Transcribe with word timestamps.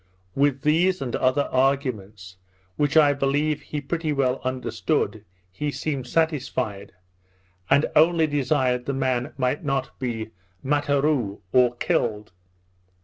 With 0.33 0.63
these 0.63 0.99
and 0.99 1.15
other 1.15 1.47
arguments, 1.51 2.37
which 2.75 2.97
I 2.97 3.13
believe 3.13 3.61
he 3.61 3.79
pretty 3.79 4.11
well 4.11 4.41
understood, 4.43 5.23
he 5.51 5.69
seemed 5.69 6.07
satisfied, 6.07 6.93
and 7.69 7.85
only 7.95 8.25
desired 8.25 8.87
the 8.87 8.93
man 8.93 9.33
might 9.37 9.63
not 9.63 9.99
be 9.99 10.31
Matterou 10.65 11.41
(or 11.53 11.75
killed). 11.75 12.31